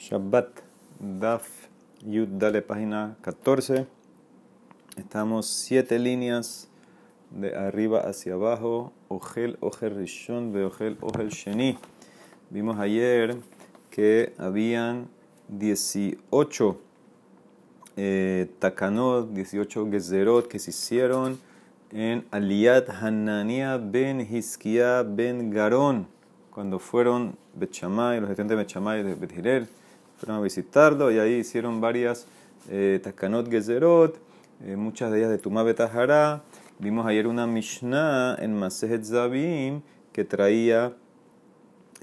[0.00, 0.62] Shabbat,
[0.98, 1.46] Daf,
[2.06, 3.86] Yud, dale página 14.
[4.96, 6.68] Estamos siete líneas
[7.30, 8.94] de arriba hacia abajo.
[9.08, 11.76] Ogel, Ogel Rishon, Ogel, Ogel Sheni.
[12.48, 13.36] Vimos ayer
[13.90, 15.08] que habían
[15.48, 16.80] 18
[17.98, 21.38] eh, takanot, 18 gezerot que se hicieron
[21.92, 26.06] en Aliyat Hanania ben Hiskia ben Garón,
[26.50, 29.68] cuando fueron Bechamay, los estudiantes de Bechamay de Bet
[30.20, 32.26] fueron a visitarlo y ahí hicieron varias
[32.68, 34.18] eh, Takanot Gezerot,
[34.66, 36.42] eh, muchas de ellas de Tumá Betahara.
[36.78, 39.80] Vimos ayer una Mishnah en Masejet Zabim
[40.12, 40.92] que traía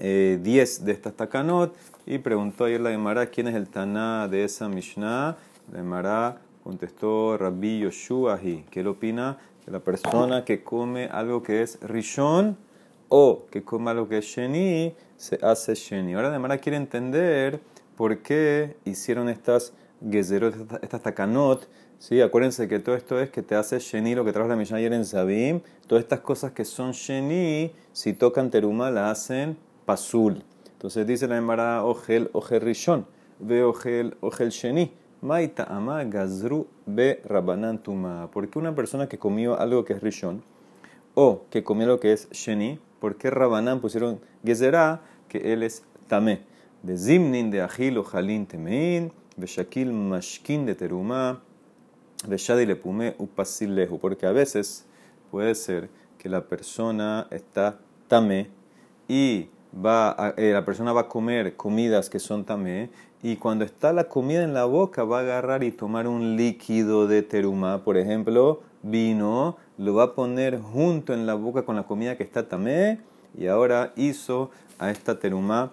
[0.00, 1.76] eh, de estas Takanot
[2.06, 5.36] y preguntó ayer la Gemara quién es el Taná de esa Mishnah.
[5.70, 11.62] La Gemara contestó Rabbi Yoshuahi, que él opina que la persona que come algo que
[11.62, 12.56] es Rishon
[13.08, 16.14] o que come algo que es Sheni se hace Sheni.
[16.14, 17.60] Ahora la Gemara quiere entender
[17.98, 19.72] por qué hicieron estas
[20.08, 21.68] gezerot, estas takanot.
[21.98, 22.20] ¿sí?
[22.20, 24.92] Acuérdense que todo esto es que te hace sheni, lo que trajo la Mishnah ayer
[24.92, 25.60] en Zabim.
[25.88, 30.44] Todas estas cosas que son sheni, si tocan teruma, la hacen pasul.
[30.70, 33.04] Entonces dice la Emara, ojel, ojel rishon,
[33.40, 34.92] ve ojel, ojel sheni.
[35.20, 38.30] Maita ama gazru be rabanan tuma.
[38.30, 40.44] ¿Por qué una persona que comió algo que es rishon
[41.14, 45.82] o que comió lo que es sheni, por qué rabanan pusieron gezerá que él es
[46.06, 46.47] tamé?
[46.82, 49.12] De zimnin de ajil o jalin temein,
[49.46, 51.40] shakil mashkin de teruma,
[52.26, 54.84] shadi le pume upasil lehu, porque a veces
[55.30, 58.48] puede ser que la persona está tamé
[59.06, 62.90] y va eh, la persona va a comer comidas que son tamé
[63.22, 67.06] y cuando está la comida en la boca va a agarrar y tomar un líquido
[67.06, 71.82] de teruma, por ejemplo, vino, lo va a poner junto en la boca con la
[71.82, 73.00] comida que está tamé
[73.36, 75.72] y ahora hizo a esta teruma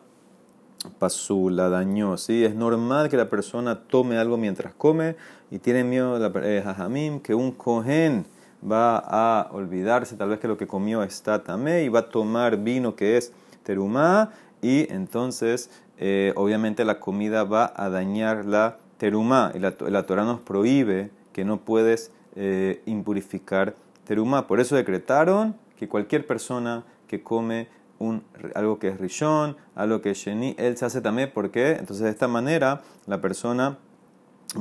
[1.00, 2.18] pasó, la dañó.
[2.18, 2.44] ¿sí?
[2.44, 5.16] Es normal que la persona tome algo mientras come
[5.52, 8.26] y tiene miedo, la, eh, que un cohen
[8.70, 12.58] va a olvidarse tal vez que lo que comió está tamé y va a tomar
[12.58, 13.32] vino que es
[13.64, 20.24] terumá y entonces eh, obviamente la comida va a dañar la terumá y la, Torah
[20.24, 24.48] nos prohíbe que no puedes eh, impurificar terumá.
[24.48, 27.68] Por eso decretaron que cualquier persona que come
[28.00, 28.24] un,
[28.54, 32.10] algo que es rishon, algo que es sheni, él se hace también, porque Entonces de
[32.10, 33.78] esta manera la persona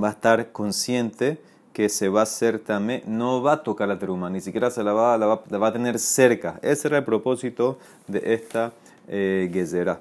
[0.03, 1.41] va a estar consciente
[1.73, 4.85] que se va a hacer también, no va a tocar la teruma, ni siquiera se
[4.85, 6.61] la va, a tener cerca.
[6.63, 8.73] Ese era el propósito de esta
[9.09, 10.01] eh, gezerá.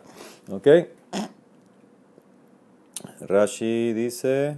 [0.49, 0.67] ¿Ok?
[3.21, 4.57] Rashi dice...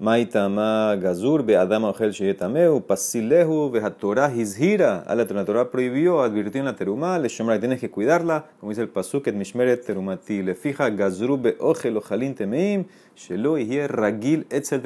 [0.00, 5.02] Maitama Gazur, Adama Ojel Sheyetameu, Pasilehu, Vehatorah Hizhira.
[5.04, 8.82] A la Torah prohibió, advirtió en la teruma, le que tienes que cuidarla, como dice
[8.82, 10.44] el Pasuk, et Mishmeret Terumati.
[10.44, 12.84] Le fija Gazru Beojel Ojalin Temeim,
[13.16, 14.82] Shelo Yihye Ragil Etzel.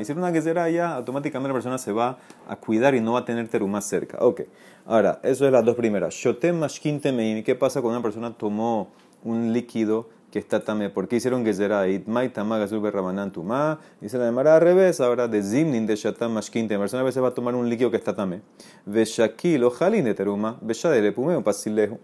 [0.00, 3.18] Y si una gezerá ya, automáticamente la persona se va a cuidar y no va
[3.18, 4.18] a tener teruma cerca.
[4.20, 4.42] Ok,
[4.86, 6.14] ahora, eso es las dos primeras.
[6.14, 7.42] Shotem Mashkin Temeim.
[7.42, 8.92] ¿Qué pasa cuando una persona tomó
[9.24, 10.21] un líquido?
[10.32, 10.88] Que está tamé.
[10.88, 11.86] ¿Por qué hicieron Gezerá?
[11.86, 13.78] Itmai tamaga sube rabanan tuma.
[14.00, 16.66] Dice la demara al revés, ahora de zimnin de shatam mashkin.
[16.70, 18.40] La persona a veces va a tomar un líquido que está tamé.
[18.86, 20.56] Veshakil o jalin de teruma.
[20.62, 21.98] Veshade le pume un pasilejo.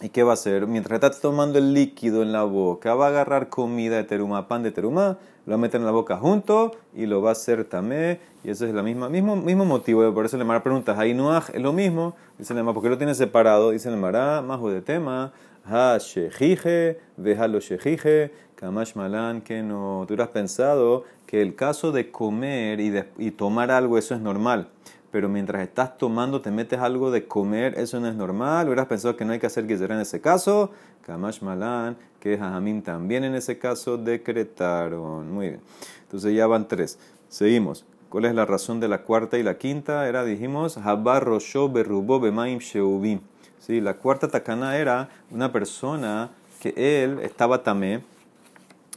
[0.00, 0.68] ¿Y qué va a hacer?
[0.68, 4.62] Mientras está tomando el líquido en la boca, va a agarrar comida de teruma, pan
[4.62, 7.64] de teruma, lo va a meter en la boca junto y lo va a hacer
[7.64, 8.20] tamé.
[8.42, 10.14] Y ese es el mismo, mismo, motivo.
[10.14, 11.50] Por eso le mara pregunta, ¿hay nuaj?
[11.52, 12.14] ¿Es lo mismo?
[12.38, 13.70] Dice le ¿por qué lo tiene separado?
[13.70, 15.32] Dice le mara, más de tema
[15.64, 20.04] ha shejije, veja lo shejije, kamash malan, que no.
[20.06, 24.20] Tú hubieras pensado que el caso de comer y, de, y tomar algo, eso es
[24.20, 24.68] normal.
[25.10, 28.66] Pero mientras estás tomando, te metes algo de comer, eso no es normal.
[28.66, 30.70] Hubieras pensado que no hay que hacer será en ese caso.
[31.06, 35.30] Kamash Malan, que Jajamim también en ese caso decretaron.
[35.30, 35.60] Muy bien.
[36.04, 36.98] Entonces ya van tres.
[37.28, 37.84] Seguimos.
[38.08, 40.08] ¿Cuál es la razón de la cuarta y la quinta?
[40.08, 43.20] Era, dijimos, Habar Rosho Berrubo Bemaim Sheubim.
[43.62, 43.80] ¿Sí?
[43.80, 46.30] La cuarta takana era una persona
[46.60, 48.02] que él estaba tamé,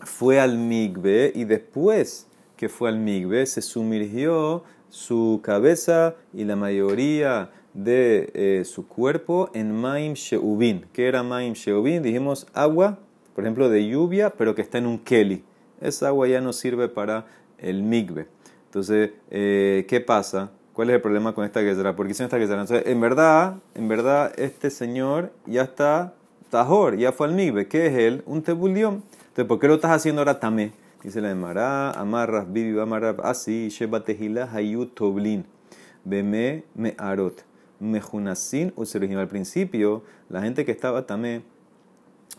[0.04, 6.56] fue al migbe y después que fue al migbe se sumergió su cabeza y la
[6.56, 10.86] mayoría de eh, su cuerpo en Maim Sheubin.
[10.94, 12.02] ¿Qué era Maim Sheubin?
[12.02, 13.00] Dijimos agua,
[13.34, 15.44] por ejemplo, de lluvia, pero que está en un keli.
[15.82, 17.26] Esa agua ya no sirve para
[17.58, 18.28] el migbe.
[18.68, 20.52] Entonces, eh, ¿qué pasa?
[20.76, 21.96] ¿Cuál es el problema con esta guerra?
[21.96, 22.60] Porque hicieron esta guerra.
[22.60, 26.16] Entonces, en verdad, en verdad, este señor ya está
[26.50, 27.70] tajor, ya fue al migbe.
[27.70, 28.24] ¿Qué es él?
[28.26, 28.96] Un tebulión.
[29.28, 30.74] Entonces, ¿por qué lo estás haciendo ahora tamé?
[31.02, 35.46] Dice la Emara, amarras, bibi, amarras, así, sheba tejila, hayut, toblin,
[36.04, 37.46] beme, me arot,
[37.80, 41.44] mejunasin, originó Al principio, la gente que estaba tamé,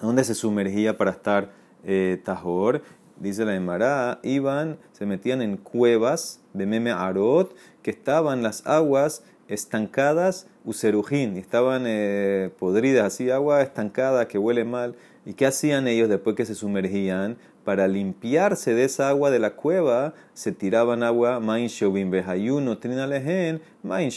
[0.03, 1.53] ¿dónde se sumergía para estar
[1.89, 2.83] eh, tajor.
[3.19, 9.23] Dice la Emara, iban, se metían en cuevas de meme arot, que estaban las aguas
[9.49, 14.97] estancadas, userujín, estaban eh, podridas, así, agua estancada que huele mal.
[15.25, 17.37] ¿Y qué hacían ellos después que se sumergían?
[17.65, 23.61] Para limpiarse de esa agua de la cueva, se tiraban agua, main shovin, behayuno, trinalehen,
[23.83, 24.11] main.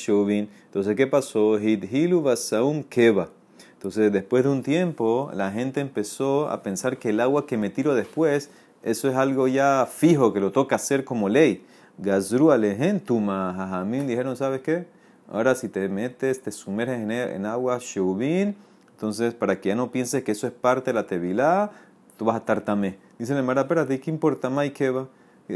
[0.65, 1.57] Entonces, ¿qué pasó?
[1.57, 3.29] Hidhilu basaum keva.
[3.73, 7.69] Entonces, después de un tiempo, la gente empezó a pensar que el agua que me
[7.69, 8.51] tiro después,
[8.83, 11.65] eso es algo ya fijo, que lo toca hacer como ley.
[11.97, 14.85] Gazru alehen tuma, jajamín, dijeron, ¿sabes qué?
[15.31, 18.55] Ahora si te metes, te sumerges en, agua shubin,
[18.91, 21.71] entonces para que ya no pienses que eso es parte de la tevilá,
[22.17, 22.97] tú vas a estar tamé.
[23.19, 25.07] Dice la Mara, espérate, ¿qué importa más qué va?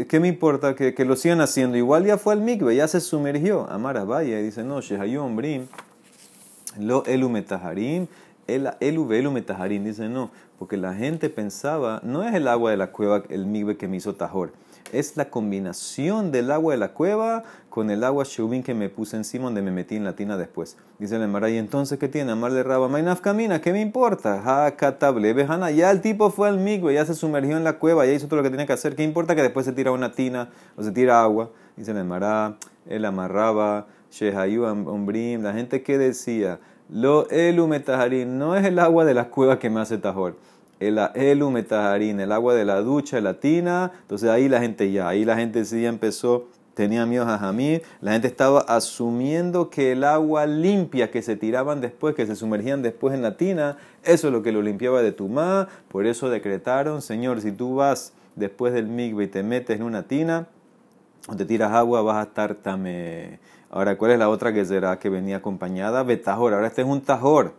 [0.10, 1.78] ¿Qué me importa que, que, lo sigan haciendo?
[1.78, 3.69] Igual ya fue al mikve, ya se sumergió.
[3.69, 5.68] Amara vaya y dice, no, shehayom brim,
[6.80, 7.30] lo elu
[8.48, 9.84] el elu velu metaharim.
[9.84, 13.78] Dice, no, porque la gente pensaba, no es el agua de la cueva el mikve
[13.78, 14.51] que me hizo tajor
[14.94, 19.18] es la combinación del agua de la cueva con el agua shubin que me puse
[19.18, 20.78] encima donde me metí en la tina después.
[21.00, 22.31] Dice el Mara, ¿y entonces qué tiene?
[22.31, 24.42] Amar de Raba, Mainaf camina, ¿qué me importa?
[24.42, 28.06] Ja, katable, bejana, ya el tipo fue al migbe, ya se sumergió en la cueva,
[28.06, 28.95] ya hizo todo lo que tenía que hacer.
[28.95, 31.50] ¿Qué importa que después se tira una tina o se tira agua?
[31.75, 32.57] Dice el Mara,
[32.88, 36.60] él amarraba, Shehayu Ombrim, la gente que decía,
[36.94, 40.36] lo elu no es el agua de la cueva que me hace tajor
[40.88, 43.92] el elu metaharín, el agua de la ducha, la tina.
[44.01, 47.84] Entonces ahí la gente ya, ahí la gente sí empezó, tenía miedo a Jamir.
[48.01, 52.81] La gente estaba asumiendo que el agua limpia que se tiraban después, que se sumergían
[52.81, 55.68] después en la tina, eso es lo que lo limpiaba de tu ma.
[55.88, 60.04] Por eso decretaron, Señor, si tú vas después del migbe y te metes en una
[60.04, 60.48] tina,
[61.28, 63.40] o te tiras agua, vas a estar tame.
[63.75, 66.04] Ahora, ¿cuál es la otra que será que venía acompañada?
[66.04, 66.54] Betajor.
[66.54, 67.56] Ahora este es un tajor.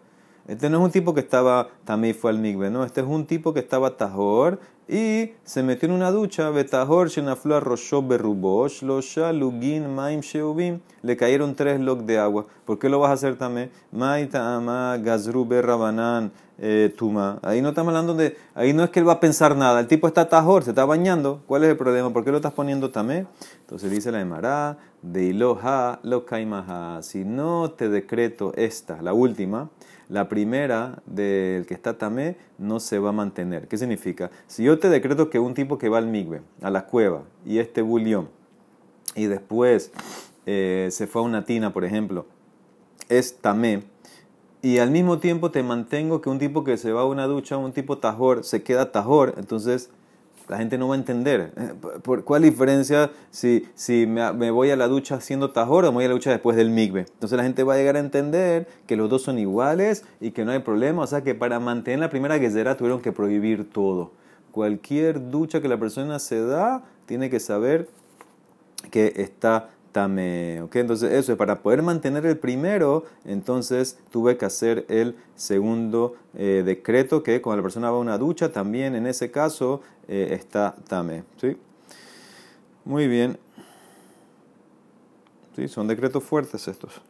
[0.47, 3.25] Este no es un tipo que estaba, también fue al migbe, no, este es un
[3.25, 9.33] tipo que estaba tajor y se metió en una ducha, betajor, shenaflu arrosho berrubosh, shlosha
[9.33, 12.45] lugin maim sheubim, le cayeron tres logs de agua.
[12.67, 13.71] ¿Por qué lo vas a hacer también?
[13.93, 17.39] Maita ama gazru berrabanan eh, tuma.
[17.43, 19.87] Ahí no estamos hablando de, ahí no es que él va a pensar nada, el
[19.87, 22.13] tipo está tajor, se está bañando, ¿cuál es el problema?
[22.13, 23.27] ¿Por qué lo estás poniendo también?
[23.61, 26.27] Entonces dice la Emara, de iloha lo
[27.01, 29.71] si no te decreto esta, la última,
[30.09, 33.69] la primera del que está tamé no se va a mantener.
[33.69, 34.31] ¿Qué significa?
[34.47, 37.59] Si yo te decreto que un tipo que va al migbe, a la cueva, y
[37.59, 38.29] este bulión,
[39.15, 39.93] y después
[40.47, 42.27] eh, se fue a una tina, por ejemplo,
[43.09, 43.83] es tamé,
[44.63, 47.57] y al mismo tiempo te mantengo que un tipo que se va a una ducha,
[47.57, 49.91] un tipo tajor, se queda tajor, entonces
[50.49, 51.53] la gente no va a entender.
[51.57, 55.97] Eh, ¿Por cuál diferencia si, si me, voy a la ducha haciendo tajor o me
[55.97, 57.01] voy a la ducha después del migbe?
[57.01, 60.45] Entonces la gente va a llegar a entender que los dos son iguales y que
[60.45, 61.03] no hay problema.
[61.03, 64.13] O sea que para mantener la primera guesera tuvieron que prohibir todo.
[64.51, 67.89] Cualquier ducha que la persona se da, tiene que saber
[68.91, 75.17] que está entonces eso es para poder mantener el primero, entonces tuve que hacer el
[75.37, 79.83] segundo eh, decreto que cuando la persona va a una ducha, también en ese caso
[80.09, 81.23] eh, está tame.
[81.41, 81.57] ¿sí?
[82.85, 83.39] Muy bien.
[85.55, 85.69] ¿Sí?
[85.69, 87.01] Son decretos fuertes estos.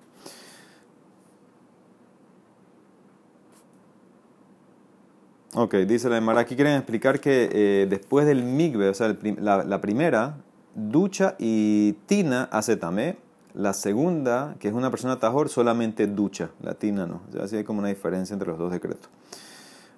[5.54, 9.80] Ok, dice la Emara, aquí quieren explicar que eh, después del migbe, o sea, la
[9.80, 10.43] primera,
[10.74, 13.16] ducha y tina hace tamé.
[13.54, 16.50] La segunda, que es una persona tajor, solamente ducha.
[16.60, 17.20] La tina no.
[17.40, 19.08] así hay como una diferencia entre los dos decretos.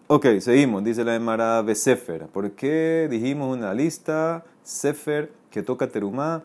[0.09, 0.85] Ok, seguimos.
[0.85, 2.27] Dice la Emara de Sefer.
[2.27, 4.45] ¿Por qué dijimos una lista?
[4.63, 6.45] Sefer que toca terumá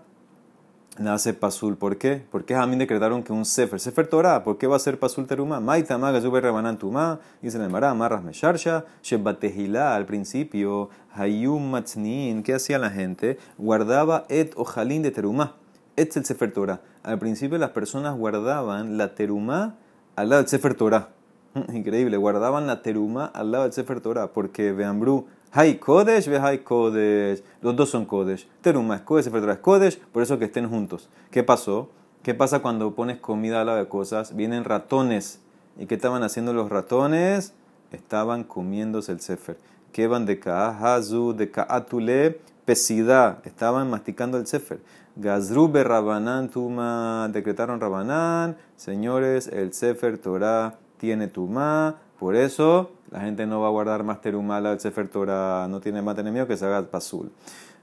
[0.98, 1.78] nace pasul.
[1.78, 2.24] ¿Por qué?
[2.32, 5.28] Porque a mí decretaron que un sefer, sefer Torah, ¿por qué va a ser pasul
[5.28, 5.60] terumá?
[5.60, 12.44] Maita maga yube rebanan tumá, dice la Emara, amarras mesharsha, shebatehilá, al principio, hayum matznin,
[12.44, 13.38] ¿qué hacía la gente?
[13.58, 15.56] Guardaba et ojalín de terumá.
[15.98, 16.82] Et el sefer Torah.
[17.04, 19.76] Al principio las personas guardaban la terumá
[20.16, 21.10] al lado del sefer Torah.
[21.74, 26.60] Increíble, guardaban la terumá al lado del sefer Torah, porque Beambru Hay Kodesh ve Hay
[26.60, 27.44] Kodesh.
[27.62, 28.48] Los dos son Kodesh.
[28.62, 31.10] Teruma es Kodesh, Sefer es Kodesh, por eso que estén juntos.
[31.30, 31.90] ¿Qué pasó?
[32.24, 34.34] ¿Qué pasa cuando pones comida al lado de cosas?
[34.34, 35.42] Vienen ratones.
[35.78, 37.54] ¿Y qué estaban haciendo los ratones?
[37.92, 39.58] Estaban comiéndose el Sefer.
[39.92, 43.42] ¿Qué van de Ka'ahazu, de Ka'atule, pesida?
[43.44, 44.80] Estaban masticando el Sefer.
[45.18, 48.56] Gazrube Rabanán Tuma, decretaron Rabanán.
[48.78, 51.98] Señores, el Sefer Torah tiene Tuma.
[52.22, 56.04] Por eso la gente no va a guardar más terumala al Sefer Torah, no tiene
[56.04, 57.32] más enemigo que se haga pasul.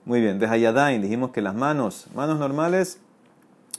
[0.05, 3.01] Muy bien, de Hayadain dijimos que las manos, manos normales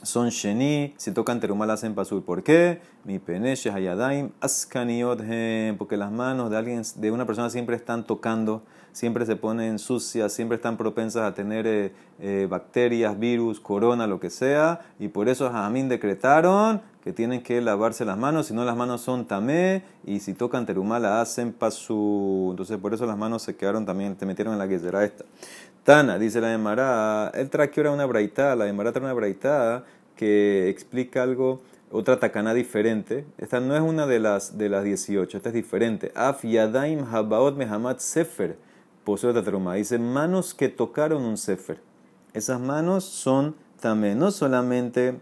[0.02, 2.22] son sheni, si tocan terumala hacen pasul.
[2.22, 2.82] ¿Por qué?
[3.04, 5.22] Mi peneche hayadaim askaniot
[5.78, 8.62] porque las manos de alguien, de una persona siempre están tocando
[8.92, 14.20] siempre se ponen sucias, siempre están propensas a tener eh, eh, bacterias, virus, corona, lo
[14.20, 18.64] que sea, y por eso Jamín decretaron que tienen que lavarse las manos, si no
[18.64, 22.48] las manos son tamé, y si tocan terumá la hacen pasu.
[22.50, 25.24] Entonces por eso las manos se quedaron también, te metieron en la guisera esta.
[25.84, 30.68] Tana, dice la Emara, él trae ahora una braita, la Emara trae una braita que
[30.68, 33.24] explica algo, otra takana diferente.
[33.38, 36.12] Esta no es una de las, de las 18, esta es diferente.
[36.14, 38.58] Af yadaim habaot mehamat sefer,
[39.04, 39.74] poseo terumá.
[39.76, 41.78] Dice manos que tocaron un sefer.
[42.34, 45.18] Esas manos son tamé, no solamente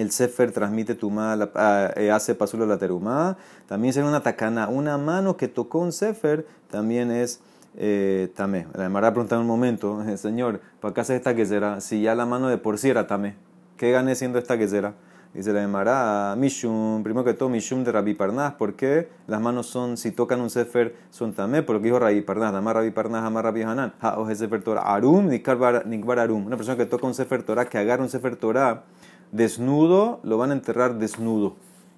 [0.00, 3.36] el Sefer transmite tumá, ah, eh, hace pasulo la terumá.
[3.66, 7.40] También es una tacana, una mano que tocó un Sefer también es
[7.76, 8.66] eh, tamé.
[8.74, 11.80] La Emara pregunta en un momento, Señor, ¿para qué hace esta quesera?
[11.80, 13.34] Si ya la mano de por sí era tamé,
[13.76, 14.94] ¿qué gané siendo esta quesera?
[15.34, 19.66] Dice la Emara, Mishum, primero que todo, Mishum de Rabbi Parnas, ¿por qué las manos
[19.66, 21.62] son, si tocan un Sefer, son tamé?
[21.62, 25.28] Porque dijo Rabbi Parnas, Amar Rabbi Parnas, Amar Rabbi Hanan, Ha, o Sefer Torah, Arum,
[25.28, 26.46] Nikbar Arum.
[26.46, 28.84] Una persona que toca un Sefer Torah, que agarra un Sefer Torah,
[29.32, 31.54] desnudo, lo van a enterrar desnudo.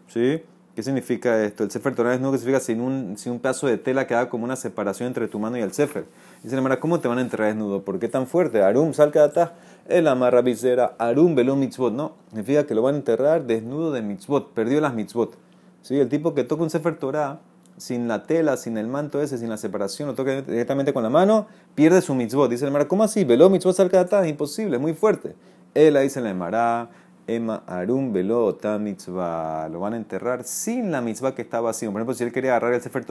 [0.08, 0.42] ¿Sí?
[0.74, 1.64] ¿Qué significa esto?
[1.64, 4.44] El Sefer Torah desnudo significa sin un, sin un pedazo de tela que haga como
[4.44, 6.04] una separación entre tu mano y el Sefer.
[6.42, 7.82] Dice la ¿cómo te van a enterrar desnudo?
[7.82, 8.62] ¿Por qué tan fuerte?
[8.62, 9.50] Arum, sal atrás.
[9.88, 11.92] El amarra visera, Arum, veló mitzvot.
[11.92, 14.52] No, significa que lo van a enterrar desnudo de mitzvot.
[14.52, 15.36] Perdió las mitzvot.
[15.82, 15.98] ¿Sí?
[15.98, 17.40] El tipo que toca un Sefer Torah
[17.76, 21.10] sin la tela, sin el manto ese, sin la separación, lo toca directamente con la
[21.10, 22.50] mano, pierde su mitzvot.
[22.50, 23.24] Dice el ¿cómo así?
[23.24, 24.26] Veló mitzvot sal atrás.
[24.26, 25.34] Imposible, es muy fuerte.
[25.74, 26.90] Ahí dice la Emara,
[27.34, 29.68] Ema Arum Velo mitzvah.
[29.68, 31.92] Lo van a enterrar sin la mitzvah que estaba haciendo.
[31.92, 33.04] Por ejemplo, si él quería agarrar el Sefer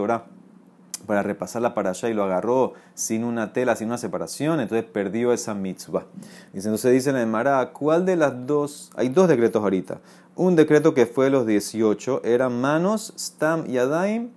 [1.06, 5.32] para repasarla para allá y lo agarró sin una tela, sin una separación, entonces perdió
[5.32, 6.06] esa mitzvah.
[6.54, 8.92] Entonces dice en Mará, ¿cuál de las dos?
[8.96, 10.02] Hay dos decretos ahorita.
[10.36, 14.30] Un decreto que fue los 18 eran manos, stam y adaim,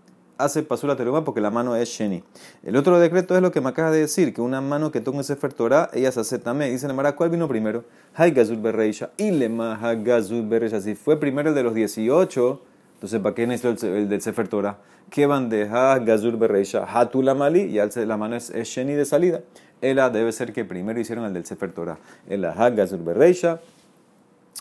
[0.44, 2.22] hace pasula teruma porque la mano es sheni.
[2.62, 5.20] El otro decreto es lo que me acaba de decir, que una mano que toca
[5.20, 6.72] ese Torah, ella se hace también.
[6.72, 7.84] Dice Mara, ¿cuál vino primero?
[8.14, 9.10] Hay gazul berreisha.
[9.16, 10.80] Y lema gazul berreisha.
[10.80, 12.60] Si fue primero el de los 18,
[12.94, 14.78] entonces ¿para qué necesito el, del Sefer Torah?
[15.10, 16.84] ¿Qué bandeja gazul berreisha?
[16.86, 19.40] Hatula mali, y la mano es, sheni de salida.
[19.80, 21.98] Ella debe ser que primero hicieron el del Sefer Torah.
[22.28, 23.60] El gazul berreisha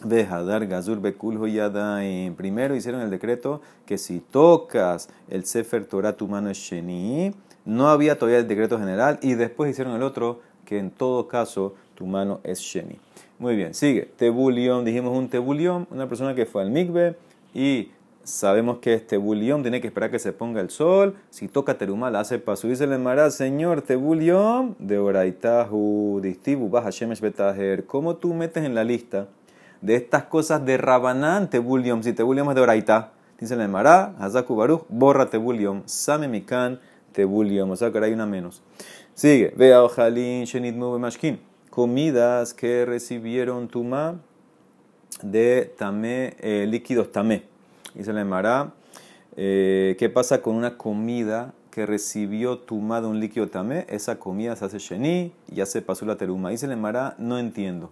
[0.03, 6.27] dar Gazur Bekul y Primero hicieron el decreto que si tocas el Sefer Torah, tu
[6.27, 7.34] mano es Sheni.
[7.65, 9.20] No había todavía el decreto general.
[9.22, 12.98] Y después hicieron el otro que en todo caso tu mano es Sheni.
[13.39, 14.10] Muy bien, sigue.
[14.17, 17.15] Tebulión, dijimos un tebulión, una persona que fue al Mikve
[17.53, 17.89] y
[18.24, 21.15] sabemos que este tebulión tiene que esperar que se ponga el sol.
[21.29, 23.31] Si toca terumá, la hace para subirse el mará.
[23.31, 27.86] Señor, tebulión de Oraitahu, Distibu, Baja Shemesh Betaher.
[27.86, 29.27] ¿Cómo tú metes en la lista?
[29.81, 32.03] De estas cosas de Rabanán, Tebulium.
[32.03, 36.79] Si Tebulium es de Oraita, dice el Mará, Hazaku Baruch, borra Tebulium, Same Mikan,
[37.11, 37.71] Tebulium.
[37.71, 38.61] O sea que ahora hay una menos.
[39.15, 41.39] Sigue, vea Ojalin, Shenit Mashkin.
[41.69, 44.19] Comidas que recibieron Tuma
[45.23, 47.43] de Tamé, eh, líquidos Tamé.
[47.95, 48.73] Dice el Mará,
[49.35, 53.85] eh, ¿qué pasa con una comida que recibió Tuma de un líquido Tamé?
[53.89, 56.50] Esa comida se hace Sheni ya se pasó la teruma.
[56.50, 57.91] Dice el Mará, no entiendo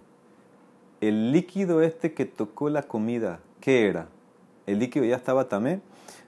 [1.00, 4.08] el líquido este que tocó la comida, ¿qué era?
[4.66, 5.80] El líquido ya estaba tamé,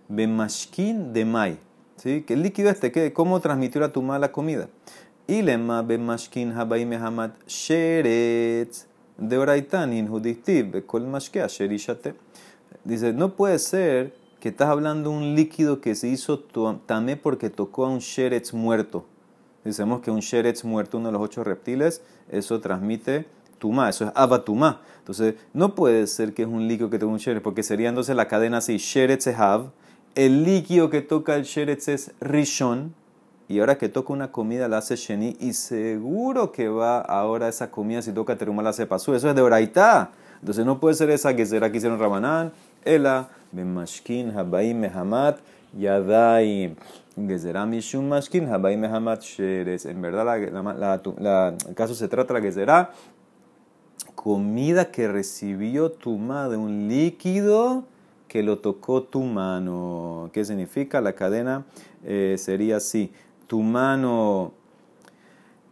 [0.09, 1.59] bemashkin de mai.
[1.97, 2.23] ¿Sí?
[2.23, 3.13] Que el líquido este, ¿qué?
[3.13, 4.69] ¿cómo transmitió la tuma la comida?
[5.29, 8.87] Ilema bemashkin habai mehamat sheretz
[9.19, 12.15] de oraitanin hudistiv kol mashke asherishate.
[12.85, 16.41] Dice, no puede ser que estás hablando de un líquido que se hizo
[16.87, 19.05] tamé porque tocó a un sheretz muerto.
[19.65, 23.27] Dicemos que un sheretz muerto, uno de los ocho reptiles, eso transmite
[23.63, 24.81] tumá, eso es abatumá.
[24.99, 28.17] Entonces, no puede ser que es un líquido que toca un sheretz, porque sería entonces
[28.17, 29.71] la cadena así, sheretz hav,
[30.17, 32.93] el líquido que toca el sheretz es rishon,
[33.49, 37.71] y ahora que toca una comida la hace sheni, y seguro que va ahora esa
[37.71, 40.11] comida, si toca terumá la hace pasú, eso es de oraitá.
[40.41, 42.53] Entonces no puede ser esa que será que hicieron rabanán,
[42.85, 45.39] ela, bemashkin, habaim, mehamat,
[45.79, 46.75] yadaim.
[47.15, 47.27] En
[50.01, 50.25] verdad,
[51.19, 52.91] la, el caso se trata de la gezerá
[54.23, 57.85] comida que recibió tu mano, un líquido
[58.29, 60.31] que lo tocó tu mano.
[60.33, 61.01] ¿Qué significa?
[61.01, 61.67] La cadena
[62.05, 63.11] eh, sería así.
[63.49, 64.53] Tu mano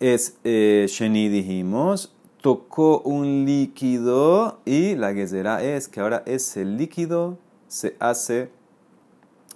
[0.00, 2.12] es eh, Sheni, dijimos.
[2.40, 7.38] Tocó un líquido y la gezerá es que ahora ese líquido
[7.68, 8.50] se hace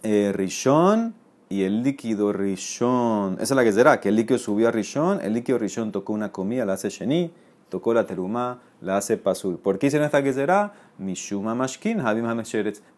[0.04, 1.14] eh, rishon
[1.48, 3.34] y el líquido rishon.
[3.34, 6.30] Esa es la gezerá, que el líquido subió a rishon, el líquido rishon tocó una
[6.30, 7.32] comida, la hace Sheni
[7.74, 9.58] tocó la teruma, la hace pasul.
[9.58, 10.74] ¿Por qué hicieron esta será?
[10.96, 12.24] Mishuma mashkin, habim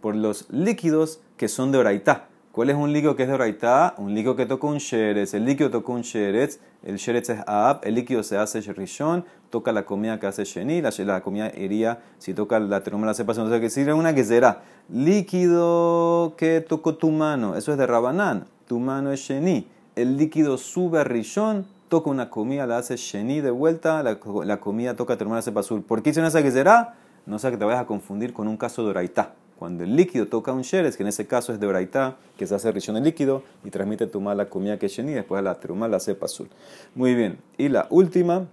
[0.02, 2.28] Por los líquidos que son de oraitá.
[2.52, 3.94] ¿Cuál es un líquido que es de oraitá?
[3.96, 5.32] Un líquido que toca un sheretz.
[5.32, 6.58] El líquido toca un sheretz.
[6.82, 7.80] El sheretz es ab.
[7.84, 9.24] El líquido se hace rishon.
[9.48, 10.82] Toca la comida que hace sheni.
[10.82, 13.32] La, comida iría, si toca la teruma la sepa.
[13.32, 17.56] Entonces, que sirve una que será líquido que tocó tu mano.
[17.56, 18.44] Eso es de rabanán.
[18.68, 19.68] Tu mano es sheni.
[19.94, 21.64] El líquido sube a rishon.
[21.88, 24.02] Toca una comida, la hace sheni de vuelta.
[24.02, 25.82] La, comida toca teruma la sepa azul.
[25.82, 26.94] ¿Por qué esa que será?
[27.26, 29.34] No sea que te vayas a confundir con un caso de oraitá.
[29.58, 32.54] Cuando el líquido toca un sheres, que en ese caso es de oraitá, que se
[32.54, 35.98] hace rishon el líquido y transmite tu mala comida que sheni, después la teruma la
[35.98, 36.48] cepa azul.
[36.94, 37.38] Muy bien.
[37.56, 38.48] Y la última,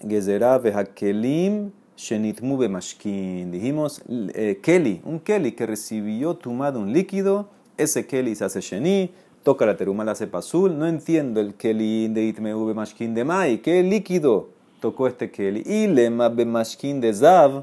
[0.00, 3.50] gezerá vehakelim shenitmu mashkin.
[3.50, 4.02] Dijimos,
[4.34, 9.12] eh, keli, un keli que recibió tuma de un líquido, ese keli se hace sheni,
[9.46, 10.76] toca la teruma la cepa azul.
[10.76, 13.58] No entiendo el keli de itmeu mashkin de mai.
[13.58, 14.48] ¿Qué líquido
[14.80, 15.62] tocó este keli?
[15.64, 17.62] Y lema mashkin de zav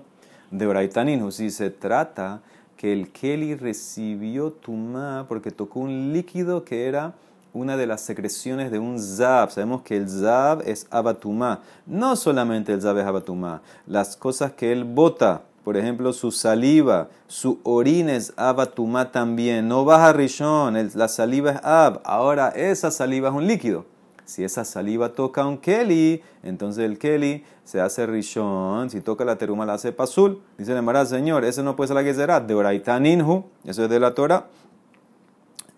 [0.50, 2.42] de Oraitanin, si se trata
[2.78, 7.16] que el Keli recibió Tumá porque tocó un líquido que era
[7.52, 9.52] una de las secreciones de un Zab.
[9.52, 11.64] Sabemos que el Zab es Abatumá.
[11.86, 17.10] No solamente el Zab es Abatumá, las cosas que él bota, por ejemplo, su saliva,
[17.28, 19.68] su orina es Abatumá también.
[19.68, 22.02] No baja Rishon, la saliva es Ab.
[22.04, 23.86] Ahora esa saliva es un líquido.
[24.26, 28.90] Si esa saliva toca un Keli, entonces el Keli se hace rishon.
[28.90, 30.42] Si toca la teruma, la hace pasul.
[30.58, 32.40] Dice el embarazo, Señor, ese no puede ser la que será.
[32.40, 34.48] De Oraitaninhu, eso es de la Torah.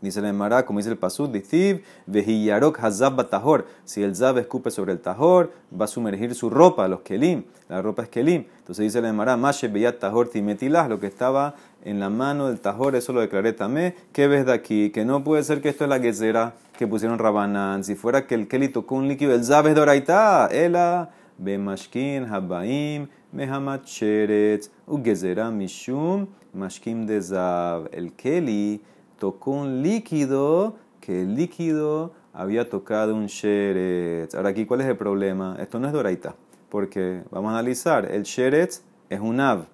[0.06, 3.66] Dice el Emara, como dice el Pasud, Dictiv, Vejiyarok Hazab Batahor.
[3.86, 7.44] Si el Zab escupe sobre el Tahor, va a sumergir su ropa, los Kelim.
[7.70, 8.46] La ropa es Kelim.
[8.60, 12.60] Entonces dice el Emara, Mashe Beyat Tahor Timetilah, lo que estaba en la mano del
[12.60, 13.96] Tahor, eso lo declaré también.
[14.14, 14.92] ¿Qué ves de aquí?
[14.92, 17.84] Que no puede ser que esto es la Gezerá que pusieron Rabanán.
[17.84, 20.48] Si fuera que el Keli tocó un líquido, el Zab es Doraita.
[20.52, 27.90] Ela, Bemashkin, Habaim, Mehamat Sheretz, Ugezerá Mishum, Mashkim de Zab.
[27.92, 28.82] El Keli
[29.18, 34.36] tocó un líquido que el líquido había tocado un sheretz.
[34.36, 35.56] Ahora aquí, ¿cuál es el problema?
[35.60, 36.36] Esto no es doraita,
[36.70, 39.66] porque vamos a analizar, el sheretz es un av.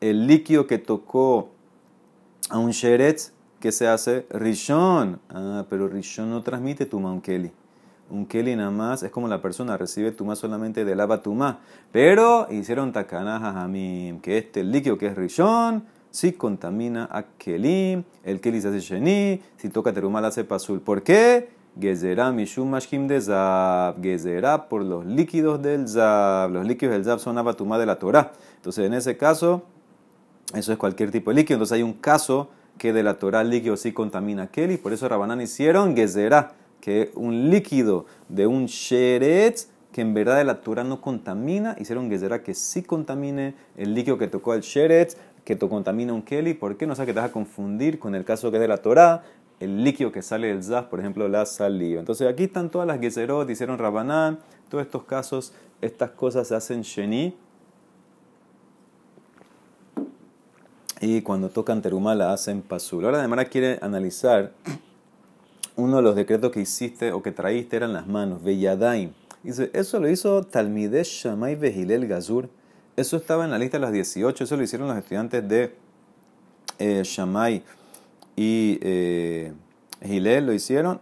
[0.00, 1.50] El líquido que tocó
[2.50, 4.26] a un sheretz, ¿qué se hace?
[4.30, 5.20] Rishon.
[5.30, 7.52] Ah, pero Rishon no transmite tuma un keli.
[8.10, 11.60] Un keli nada más es como la persona recibe tuma solamente del lava tuma.
[11.92, 18.40] Pero hicieron takana mí que este líquido que es Rishon si contamina a Kelim, el
[18.40, 20.80] Kelim se hace Sheni, si toca Terumá la cepa azul.
[20.80, 21.48] ¿Por qué?
[21.80, 26.50] Gezerá Mishum Mashkim de Zab, Gezerá por los líquidos del Zab.
[26.50, 28.32] Los líquidos del Zab son abatumá de la Torah.
[28.56, 29.62] Entonces, en ese caso,
[30.54, 31.56] eso es cualquier tipo de líquido.
[31.56, 35.08] Entonces, hay un caso que de la Torah líquido sí contamina a Kelim, por eso
[35.08, 40.84] Rabanán hicieron Gezerá, que un líquido de un Sheretz que en verdad de la Torah
[40.84, 45.68] no contamina, hicieron Gezerá que sí contamine el líquido que tocó al Sheretz que te
[45.68, 48.50] contamina un keli, ¿por qué no sabes que te vas a confundir con el caso
[48.50, 49.24] que es de la Torah,
[49.60, 52.00] el líquido que sale del zaz, por ejemplo, la saliva?
[52.00, 56.82] Entonces aquí están todas las gezerot, hicieron rabanán, todos estos casos, estas cosas se hacen
[56.82, 57.36] sheni.
[61.00, 63.04] Y cuando tocan terumá la hacen pasul.
[63.04, 64.52] Ahora además quiere analizar
[65.74, 69.12] uno de los decretos que hiciste o que traíste eran las manos, Beyadaim.
[69.42, 72.48] Dice, eso lo hizo Talmidesh Shamay Vehilel Gazur.
[72.96, 75.74] Eso estaba en la lista de las 18, eso lo hicieron los estudiantes de
[76.78, 77.62] eh, Shammai
[78.36, 79.52] y eh,
[80.02, 81.00] Gilel, lo hicieron.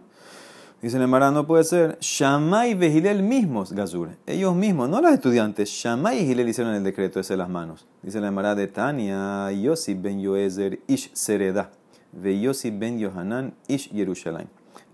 [0.81, 1.97] Dice el no puede ser.
[1.99, 5.69] Shammai y Gilel mismos, Gazur, ellos mismos, no los estudiantes.
[5.69, 7.85] Shammai y Gilel hicieron el decreto ese de las manos.
[8.01, 11.71] Dice el Emara de Tania, Yossi ben Yoezer ish Sereda,
[12.11, 14.47] ve Yossi ben Yohanan ish Yerushalayim.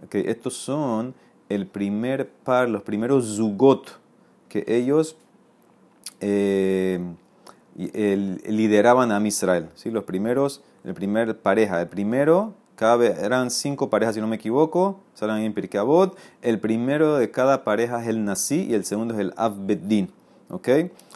[0.06, 1.14] Okay, estos son
[1.48, 4.00] el primer par, los primeros zugot
[4.50, 5.16] que ellos
[6.22, 7.00] eh,
[7.76, 9.70] lideraban a Israel.
[9.76, 9.92] ¿sí?
[9.92, 15.00] Los primeros, el primer pareja, el primero, cada eran cinco parejas si no me equivoco,
[15.14, 15.82] salen en Pirkei
[16.42, 20.10] El primero de cada pareja es el Nasi y el segundo es el Avbeddin.
[20.50, 20.68] ¿ok?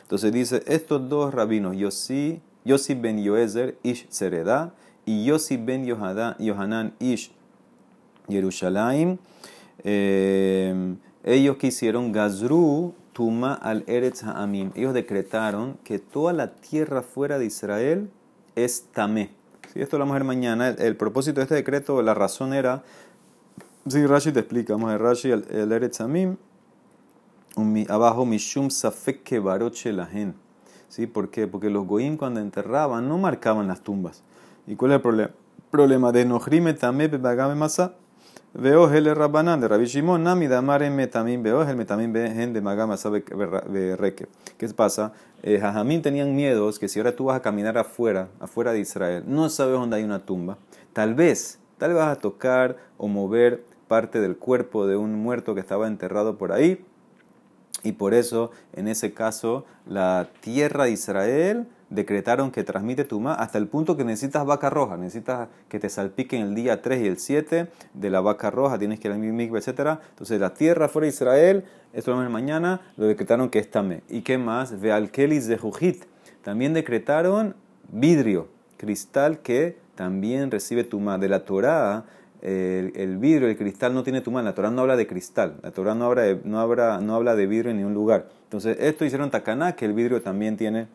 [0.01, 4.73] Entonces dice, estos dos rabinos, Yossi, Yossi ben Yoezer ish Sereda
[5.05, 7.31] y Yossi ben Yohanan ish
[8.27, 9.17] Yerushalayim,
[9.83, 14.71] eh, ellos que hicieron Gazru Tuma al Eretz Ha'amim.
[14.75, 18.09] Ellos decretaron que toda la tierra fuera de Israel
[18.55, 19.31] es Tamé.
[19.73, 20.69] Si esto lo vamos a ver mañana.
[20.69, 22.83] El, propósito de este decreto, la razón era.
[23.87, 26.37] Si Rashi te explica, vamos a ver Rashi, el, el Eretz Ha'amim.
[27.89, 30.35] Abajo, Mishum Safek Baroche Lahen.
[30.87, 31.07] ¿Sí?
[31.07, 31.47] ¿Por qué?
[31.47, 34.23] Porque los Goim cuando enterraban no marcaban las tumbas.
[34.67, 35.31] ¿Y cuál es el problema?
[35.69, 37.93] Problema de Nohrime Tamé Bebagame Masa.
[38.53, 40.61] Veo el Rabbanán de Rabbi Shimon, Nami de
[42.61, 43.23] Magama sabe
[43.95, 44.27] Reke.
[44.57, 45.13] ¿Qué pasa?
[45.41, 45.61] Eh,
[46.03, 49.75] tenían miedos que si ahora tú vas a caminar afuera, afuera de Israel, no sabes
[49.75, 50.57] dónde hay una tumba.
[50.91, 55.55] Tal vez tal vez vas a tocar o mover parte del cuerpo de un muerto
[55.55, 56.83] que estaba enterrado por ahí.
[57.83, 63.57] Y por eso, en ese caso, la tierra de Israel decretaron que transmite Tumá hasta
[63.57, 67.17] el punto que necesitas vaca roja, necesitas que te salpiquen el día 3 y el
[67.17, 69.99] 7 de la vaca roja, tienes que ir al mikve, etc.
[70.09, 73.69] Entonces la tierra fuera de Israel, esto lo mañana, lo decretaron que es.
[74.09, 74.79] ¿Y qué más?
[74.79, 76.05] Vealkelis de Jujit.
[76.43, 77.55] También decretaron
[77.91, 81.17] vidrio, cristal que también recibe Tumá.
[81.17, 82.05] De la Torah,
[82.41, 84.41] el, vidrio, el cristal no tiene Tumá.
[84.41, 87.35] La Torah no habla de cristal, la Torah no habla de, no habla, no habla
[87.35, 88.29] de vidrio en ningún lugar.
[88.43, 90.87] Entonces esto hicieron Takaná, que el vidrio también tiene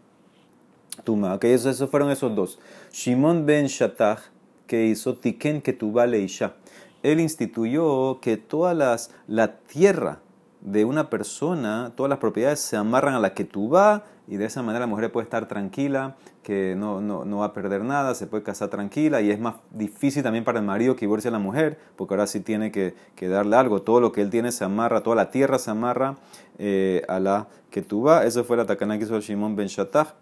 [1.04, 1.34] Tuma.
[1.34, 2.58] Okay, esos, fueron esos dos.
[2.92, 4.20] Shimon ben Shatach,
[4.66, 6.54] que hizo Tiken Ketubá Leisha.
[7.02, 10.20] Él instituyó que todas las, la tierra
[10.60, 14.80] de una persona, todas las propiedades se amarran a la Ketubá y de esa manera
[14.80, 18.42] la mujer puede estar tranquila, que no, no, no, va a perder nada, se puede
[18.42, 21.78] casar tranquila y es más difícil también para el marido que divorcie a la mujer,
[21.94, 23.82] porque ahora sí tiene que, que darle algo.
[23.82, 26.16] Todo lo que él tiene se amarra, toda la tierra se amarra
[26.58, 28.24] eh, a la Ketubá.
[28.24, 30.14] Eso fue la takana que hizo Shimon ben Shatach.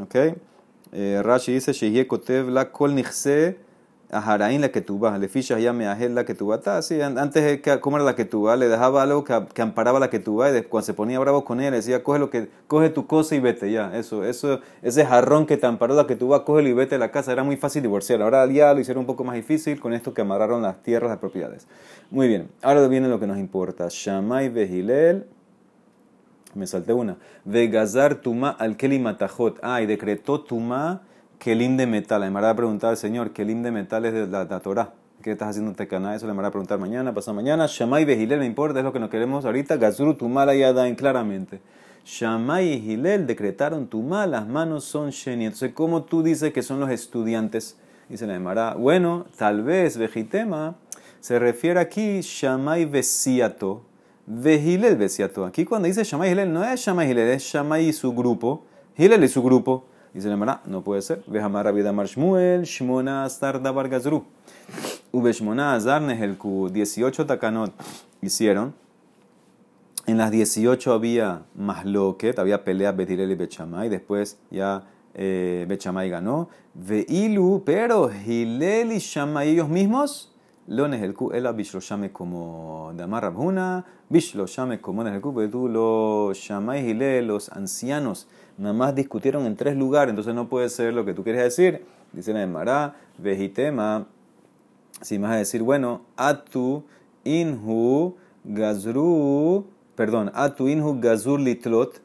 [0.00, 0.14] ¿Ok?
[0.92, 3.58] Eh, Rashi dice, Shehye kotev la kol nichse
[4.10, 5.18] aharain la ketubá.
[5.18, 6.60] Le fichas ya me la ketubá.
[6.82, 10.86] Sí, antes de comer la ketubá, le dejaba algo que, amparaba la ketubá y cuando
[10.86, 13.96] se ponía bravo con él, decía, coge, lo que, coge tu cosa y vete ya.
[13.96, 17.32] Eso, eso, ese jarrón que te amparó la ketubá, cógelo y vete a la casa.
[17.32, 18.22] Era muy fácil divorciar.
[18.22, 21.16] Ahora ya lo hicieron un poco más difícil con esto que amarraron las tierras de
[21.16, 21.66] propiedades.
[22.10, 23.88] Muy bien, ahora viene lo que nos importa.
[23.90, 25.26] Shamay Behilel
[26.56, 27.16] me salté una.
[27.44, 29.58] Vegazar tuma al kelim matajot.
[29.62, 31.02] Ah, y decretó tuma
[31.38, 32.22] kelim de metal.
[32.22, 34.92] Le va a preguntar al Señor, kelim de metal es de la, Torah.
[35.22, 36.14] ¿Qué estás haciendo en Tecaná?
[36.14, 37.66] Eso le va a preguntar mañana, pasado mañana.
[37.68, 39.76] Shamay y Hilel, no importa, es lo que nos queremos ahorita.
[39.76, 41.60] Gazru tuma la yadain, claramente.
[42.04, 45.46] Shamay y Hilel decretaron tuma, las manos son sheni.
[45.46, 47.76] Entonces, ¿cómo tú dices que son los estudiantes?
[48.08, 48.74] Dice la Emara.
[48.74, 50.76] Bueno, tal vez, vejitema,
[51.20, 52.84] se refiere aquí Shamay
[54.26, 55.44] Besiato Vehilel Besiato.
[55.44, 58.64] Aquí cuando dice Shammai Hilel, no es Shammai Hilel, es Shammai y su grupo.
[58.96, 59.86] Hilel y su grupo.
[60.12, 61.22] Dice la no puede ser.
[61.26, 64.24] Vehamar Abidamar Shmuel, Shmona Astar Dabar Gazru.
[65.12, 66.70] Ube Shmona Azar Nehelku.
[66.70, 67.72] 18 takanot
[68.22, 68.74] hicieron.
[70.06, 73.88] En las 18 había Mahloket, había pelea Betilel y Bechamay.
[73.88, 74.84] Después ya
[75.14, 76.48] eh, Bechamay ganó.
[76.74, 80.32] Veilu, pero Hilel y Shammai ellos mismos
[80.66, 87.22] nehelku ela llame como damar rabhuna, llame como nehelku, porque tú lo llamáis y lee
[87.22, 88.26] los ancianos,
[88.58, 91.84] nada más discutieron en tres lugares, entonces no puede ser lo que tú quieres decir.
[92.12, 94.06] Dice la Emara, vejitema,
[95.02, 96.84] si vas a decir, bueno, atu
[97.24, 102.00] inhu gazru, perdón, atu inhu gazur litlot,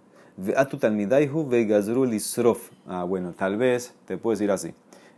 [0.55, 2.69] atu talmidaihu ve gazru lisrof.
[2.87, 4.73] Ah, bueno, tal vez te puedes decir así.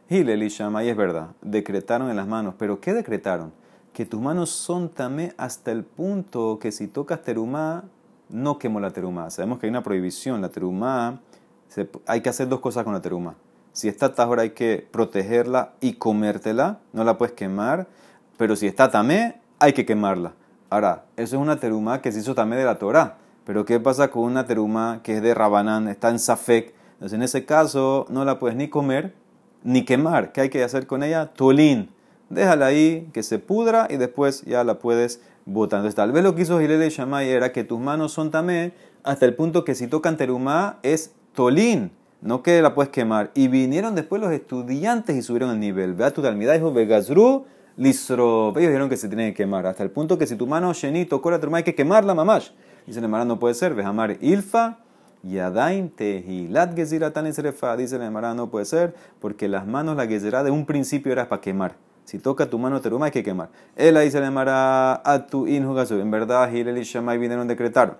[0.09, 3.53] Hilel y Shammai es verdad, decretaron en las manos, pero ¿qué decretaron?
[3.93, 7.85] Que tus manos son tamé hasta el punto que si tocas terumá,
[8.29, 9.29] no quemo la terumá.
[9.29, 11.19] Sabemos que hay una prohibición, la terumá,
[12.07, 13.35] hay que hacer dos cosas con la terumá.
[13.71, 17.87] Si está tajora hay que protegerla y comértela, no la puedes quemar,
[18.37, 20.33] pero si está tamé, hay que quemarla.
[20.69, 24.09] Ahora, eso es una terumá que se hizo tamé de la Torah, pero ¿qué pasa
[24.09, 26.73] con una terumá que es de Rabanán, está en Safek?
[26.93, 29.13] Entonces en ese caso no la puedes ni comer,
[29.63, 30.31] ni quemar.
[30.31, 31.27] ¿Qué hay que hacer con ella?
[31.33, 31.89] Tolín.
[32.29, 35.79] Déjala ahí, que se pudra y después ya la puedes botar.
[35.79, 38.73] Entonces, tal vez lo que hizo Gilele Shammai era que tus manos son tamé
[39.03, 43.31] hasta el punto que si tocan terumá es tolín, no que la puedes quemar.
[43.35, 45.93] Y vinieron después los estudiantes y subieron el nivel.
[45.93, 47.45] Vea tu talmidad, dijo Vegazru,
[47.75, 48.49] Lisro.
[48.51, 49.65] Ellos dijeron que se tiene que quemar.
[49.65, 52.49] Hasta el punto que si tu mano sheni tocó la terumá hay que quemarla, mamash.
[52.85, 53.73] Dice el no puede ser.
[53.73, 54.79] Vejamar ilfa
[55.23, 57.75] Yadain tehilat geziratan esrefa.
[57.77, 61.29] Dice la Emara, no puede ser, porque las manos, la gezerá de un principio era
[61.29, 61.75] para quemar.
[62.03, 63.49] Si toca tu mano teruma hay que quemar.
[63.77, 65.95] Él dice la Emara, atu inhugasu.
[65.99, 67.97] En verdad, Hilel y Shammai vinieron a decretar.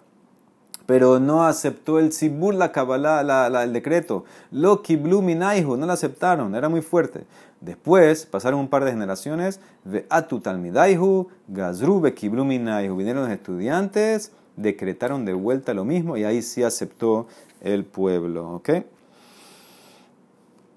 [0.85, 4.25] Pero no aceptó el sibur, la kabbalah, la, el decreto.
[4.51, 7.25] Lo kiblu minaihu, no lo aceptaron, era muy fuerte.
[7.61, 12.97] Después, pasaron un par de generaciones, ve atu talmidaihu, gazru kiblu minaihu.
[12.97, 17.27] Vinieron los estudiantes decretaron de vuelta lo mismo y ahí sí aceptó
[17.61, 18.51] el pueblo.
[18.55, 18.69] ¿Ok?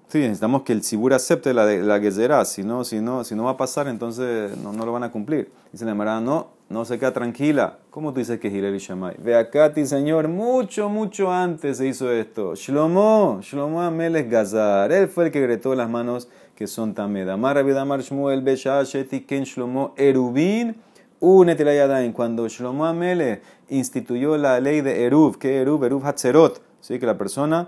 [0.07, 3.43] Sí, necesitamos que el Sibur acepte la, la Gezerá, si no, si, no, si no
[3.43, 5.51] va a pasar, entonces no, no lo van a cumplir.
[5.73, 7.79] Dice la Emara, no, no se queda tranquila.
[7.89, 9.17] ¿Cómo tú dices que es y Shammai?
[9.19, 12.55] Ve acá, ti señor, mucho, mucho antes se hizo esto.
[12.55, 17.27] Shlomo, Shlomo Ameles Gazar, él fue el que gritó las manos que son Tamed.
[17.27, 20.75] Amar Abidamar Shmuel Beshasheti Ken Shlomo Erubin
[21.19, 26.99] Únete la Cuando Shlomo Amele instituyó la ley de Eruv, que Eruv, Eruv Hatzerot, ¿sí?
[26.99, 27.67] que la persona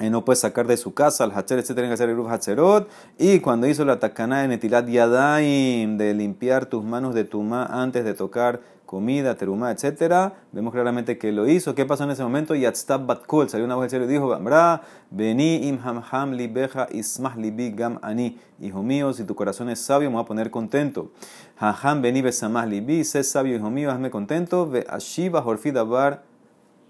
[0.00, 1.66] y no puede sacar de su casa, al hacher, etc.
[1.66, 2.88] Tiene que hacer el Ruf Hacherot.
[3.18, 8.04] Y cuando hizo la takana de Netilat Yadaim, de limpiar tus manos de tuma antes
[8.04, 10.32] de tocar comida, terumá, etc.
[10.50, 11.74] Vemos claramente que lo hizo.
[11.74, 12.54] ¿Qué pasó en ese momento?
[12.54, 17.36] Yatstab Batkol, salió una voz del cielo y dijo, Bra, vení im ham libeja ismah
[17.36, 18.38] libi gam ani.
[18.58, 21.12] Hijo mío, si tu corazón es sabio, me voy a poner contento.
[21.58, 24.66] Ham vení besamah libi, sé sabio, hijo mío, hazme contento.
[24.66, 25.44] Ve ashiva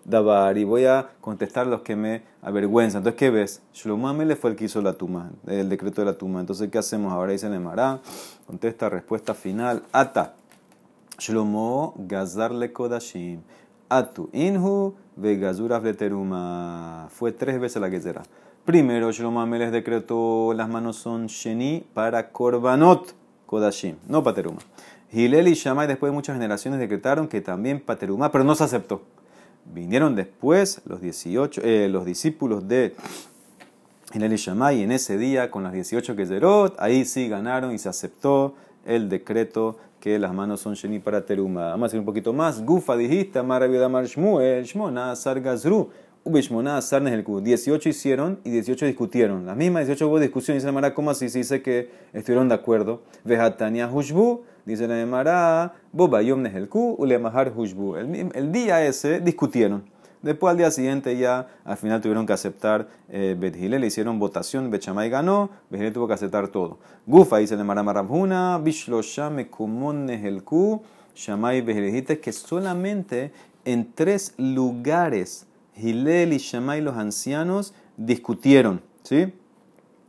[0.05, 3.01] dabar y voy a contestar los que me avergüenzan.
[3.01, 3.61] Entonces, ¿qué ves?
[3.75, 6.39] Shlomo Amele fue el que hizo la tuma, el decreto de la tuma.
[6.39, 7.33] Entonces, ¿qué hacemos ahora?
[7.33, 7.99] Dice Nemara,
[8.47, 9.83] contesta respuesta final.
[9.91, 10.38] Ata.
[11.19, 13.41] Shlomo gazarle kodashim.
[13.89, 17.09] Atu inhu vegazuras teruma.
[17.11, 18.23] Fue tres veces la será.
[18.65, 23.15] Primero, Shlomo Ameles decretó las manos son sheni para korbanot
[23.47, 24.59] kodashim, no pateruma.
[25.11, 29.03] Hilel y Shammai después de muchas generaciones decretaron que también pateruma, pero no se aceptó.
[29.65, 32.95] Vinieron después los, 18, eh, los discípulos de
[34.13, 37.79] Hilel y Shammai en ese día con las 18 que zerot, ahí sí ganaron y
[37.79, 38.55] se aceptó
[38.89, 41.71] el decreto que las manos son sheni para teruma.
[41.71, 42.65] Vamos a decir un poquito más.
[42.65, 45.91] Gufa dijiste, shmuel, shmona sar gazru,
[46.25, 49.45] ubishmona sarnes el 18 hicieron y 18 discutieron.
[49.45, 53.03] Las mismas 18 hubo discusión se llamará como así se dice que estuvieron de acuerdo.
[53.25, 57.97] Vejatania hushbu, dice la Emara, boba yom nehelku, ulemahar hushbu.
[57.97, 59.85] El día ese discutieron.
[60.23, 65.11] Después al día siguiente ya al final tuvieron que aceptar eh, le hicieron votación, Bechamay
[65.11, 66.79] ganó, Bethile tuvo que aceptar todo.
[67.07, 70.83] Gufa dice el Maramarabhuna, Bishlosha Mekumon Nehelku,
[71.15, 73.33] Shamay dijiste que solamente
[73.65, 79.33] en tres lugares Hilel y Shamay los ancianos discutieron, ¿sí?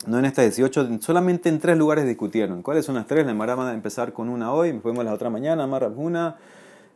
[0.07, 2.61] No en estas 18, solamente en tres lugares discutieron.
[2.61, 3.25] ¿Cuáles son las tres?
[3.25, 6.37] La Mara va a empezar con una hoy, después vemos la otra mañana, Marabhuna.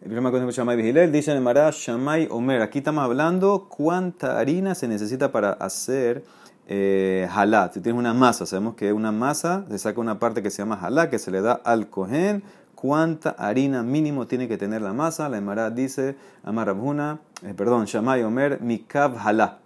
[0.05, 2.61] El cosa es Shamay Vigilel, dice en el Mará Shamay Omer.
[2.61, 6.25] Aquí estamos hablando cuánta harina se necesita para hacer
[6.67, 7.25] eh.
[7.71, 10.77] Si tienes una masa, sabemos que una masa se saca una parte que se llama
[10.81, 12.43] halá, que se le da al cohen.
[12.75, 15.29] ¿Cuánta harina mínimo tiene que tener la masa?
[15.29, 19.59] La Emara dice, Amarabhuna, eh, perdón, Shamay Omer, Mikav halá.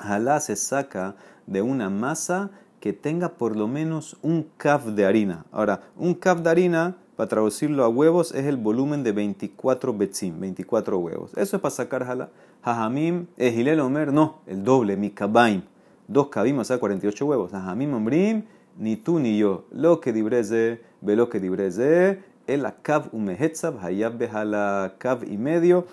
[0.00, 1.14] Halá se saca
[1.46, 5.44] de una masa que tenga por lo menos un kav de harina.
[5.52, 10.38] Ahora, un kav de harina para traducirlo a huevos, es el volumen de 24 betzim,
[10.38, 11.32] 24 huevos.
[11.36, 12.28] Eso es para sacar jala.
[12.62, 15.62] Jajamim, Ejilel Omer, no, el doble, mi kabaim.
[16.08, 17.52] Dos kabim, o sea, 48 huevos.
[17.52, 18.44] Jajamim Omrim,
[18.78, 19.64] ni tú ni yo.
[19.72, 25.86] Lo que dibreze, ve lo que dibreze, el akav umehetzab, hayab behala kav y medio.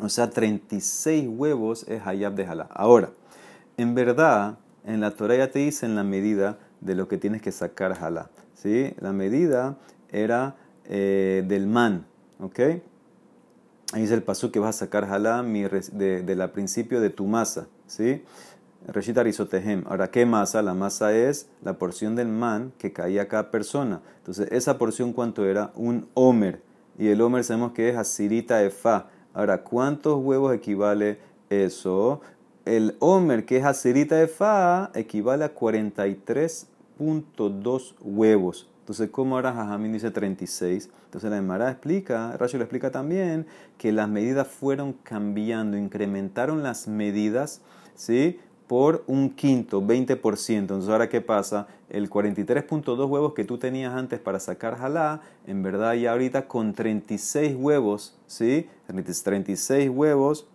[0.00, 2.68] O sea, 36 huevos es hayab de jala.
[2.72, 3.10] Ahora,
[3.76, 7.52] en verdad, en la Torah ya te dicen la medida de lo que tienes que
[7.52, 8.30] sacar jala.
[8.54, 8.94] ¿sí?
[9.00, 9.76] La medida
[10.12, 12.06] era eh, del man,
[12.38, 12.60] ¿ok?
[13.92, 17.26] Ahí es el paso que vas a sacar halam de, de, la principio de tu
[17.26, 18.22] masa, ¿sí?
[18.88, 19.84] Risotehem.
[19.86, 20.60] Ahora, ¿qué masa?
[20.62, 24.02] La masa es la porción del man que caía a cada persona.
[24.18, 25.72] Entonces, esa porción, ¿cuánto era?
[25.76, 26.60] Un homer.
[26.98, 29.08] Y el homer sabemos que es asirita efa.
[29.34, 32.20] Ahora, ¿cuántos huevos equivale eso?
[32.64, 38.71] El homer, que es asirita efa, equivale a 43.2 huevos.
[38.82, 40.90] Entonces, ¿cómo ahora Jajamín dice 36?
[41.04, 43.46] Entonces la Emara explica, Rashi lo explica también,
[43.78, 47.60] que las medidas fueron cambiando, incrementaron las medidas,
[47.94, 48.40] ¿sí?
[48.66, 50.58] Por un quinto, 20%.
[50.58, 51.68] Entonces, ¿ahora qué pasa?
[51.90, 56.72] El 43.2 huevos que tú tenías antes para sacar jalá, en verdad ya ahorita con
[56.72, 58.66] 36 huevos, ¿sí?
[58.88, 60.48] 36 huevos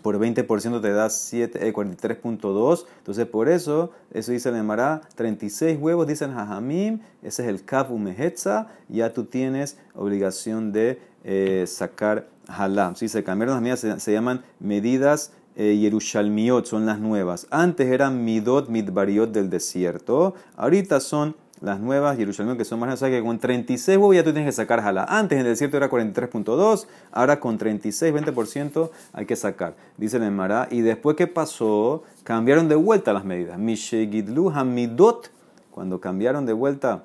[0.00, 2.84] por 20% te da 43.2.
[2.98, 7.92] Entonces, por eso, eso dice el Emara, 36 huevos, dicen Jajamim, ese es el Kav
[7.92, 12.92] Umehetza, ya tú tienes obligación de eh, sacar Halá.
[12.96, 17.46] Si se cambiaron las medidas, se, llaman medidas eh, Yerushalmiot, son las nuevas.
[17.50, 23.22] Antes eran Midot Midbariot del desierto, ahorita son las nuevas Jerusalén que son más que
[23.22, 25.04] con 36 huevos ya tú tienes que sacar jala.
[25.08, 29.74] Antes en el desierto era 43.2, ahora con 36, 20% hay que sacar.
[29.96, 30.66] Dice el Emara.
[30.70, 32.02] Y después, ¿qué pasó?
[32.24, 33.58] Cambiaron de vuelta las medidas.
[33.58, 35.30] Mishegidlu Hamidot,
[35.70, 37.04] cuando cambiaron de vuelta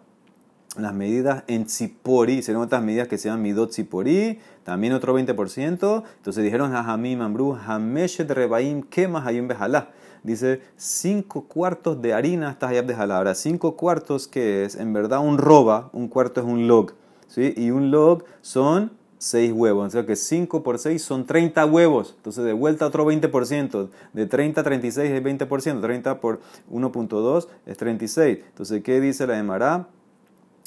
[0.76, 6.04] las medidas en Tzipori, hicieron otras medidas que se llaman Midot Tzipori, también otro 20%.
[6.17, 9.89] Entonces dijeron a Hamim Hameshet Rebaim, ¿qué más hay en Bejalá?
[10.28, 15.20] Dice cinco cuartos de harina hasta hayab de Ahora, cinco cuartos que es en verdad
[15.20, 16.94] un roba, un cuarto es un log,
[17.28, 17.54] ¿sí?
[17.56, 19.88] Y un log son seis huevos.
[19.88, 22.13] O sea que 5 por 6 son 30 huevos.
[22.18, 23.90] Entonces de vuelta otro 20%.
[24.13, 25.82] De 30 a 36 es 20%.
[25.82, 26.40] 30 por
[26.72, 28.40] 1.2 es 36.
[28.50, 29.88] Entonces, ¿qué dice la de Mará?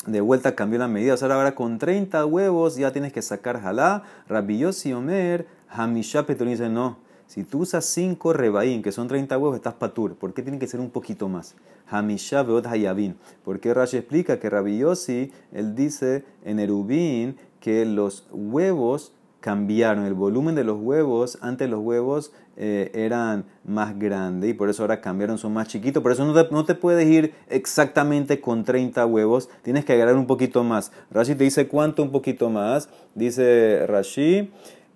[0.07, 1.14] De vuelta cambió la medida.
[1.14, 4.03] O sea, ahora con 30 huevos ya tienes que sacar jalá.
[4.29, 9.54] Rabillosi Omer, Hamisha Petrón dice no Si tú usas 5 rebaín, que son 30 huevos,
[9.54, 10.16] estás patur.
[10.16, 11.54] ¿Por qué tiene que ser un poquito más?
[11.88, 13.14] Hamisha veot hayabin.
[13.44, 20.06] Porque Rashi explica que Rabbi Yossi, él dice en Erubín que los huevos cambiaron.
[20.06, 24.82] El volumen de los huevos, antes los huevos eh, eran más grandes y por eso
[24.82, 26.02] ahora cambiaron, son más chiquitos.
[26.02, 30.16] Por eso no te, no te, puedes ir exactamente con 30 huevos, tienes que agregar
[30.16, 30.90] un poquito más.
[31.12, 32.88] Rashi te dice cuánto un poquito más.
[33.14, 34.50] Dice Rashi.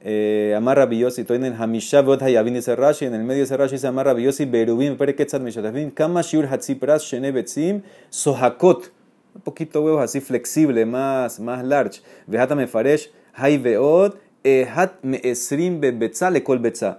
[0.06, 3.76] Eh, Amar Rabiosi, en el Hamisha Vot Hayavin dice Rashi, en el medio de Rashi
[3.76, 8.92] dice Amar Rabiosi, Berubim, Pereketzat Mishatavim, Kama Shiur Hatzipras, Shene Betzim, Sohakot,
[9.34, 12.02] un poquito huevos así flexible, más, más large.
[12.26, 14.18] Vejata Mefaresh, Hay Veot,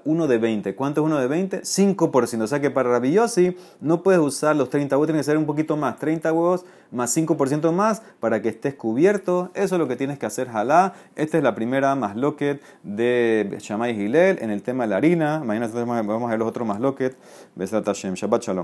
[0.03, 0.73] 1 de 20.
[0.73, 1.61] ¿Cuánto es 1 de 20?
[1.61, 2.41] 5%.
[2.41, 5.45] O sea que para Rabiosi no puedes usar los 30 huevos, tiene que ser un
[5.45, 5.99] poquito más.
[5.99, 9.51] 30 huevos más 5% más para que estés cubierto.
[9.53, 10.93] Eso es lo que tienes que hacer, jalá.
[11.15, 15.43] Esta es la primera más loquet de Shammai Gilel en el tema de la harina.
[15.43, 17.15] Mañana vamos a ver los otros más loquet.
[17.53, 18.15] Besat Hashem.
[18.15, 18.63] Shabbat Shalom.